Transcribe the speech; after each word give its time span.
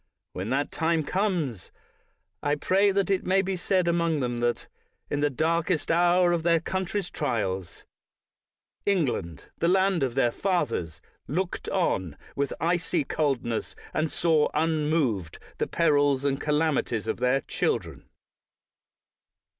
When 0.33 0.49
that 0.49 0.71
time 0.71 1.03
comes, 1.03 1.71
I 2.41 2.55
pray 2.55 2.89
that 2.89 3.11
it 3.11 3.23
may 3.23 3.41
not 3.41 3.45
be 3.45 3.55
said 3.55 3.87
among 3.87 4.19
them, 4.19 4.39
that 4.39 4.65
in 5.11 5.19
the 5.19 5.29
darkest 5.29 5.91
hour 5.91 6.31
of 6.31 6.41
their 6.41 6.59
country's 6.59 7.11
trials, 7.11 7.85
England, 8.83 9.51
the 9.59 9.67
land 9.67 10.01
of 10.01 10.15
their 10.15 10.31
fathers, 10.31 11.01
looked 11.27 11.69
on 11.69 12.17
with 12.35 12.51
icy 12.59 13.03
coldness 13.03 13.75
and 13.93 14.11
saw 14.11 14.49
unmoved 14.55 15.37
the 15.59 15.67
perils 15.67 16.25
and 16.25 16.41
calamities 16.41 17.07
of 17.07 17.17
their 17.17 17.41
children. 17.41 18.09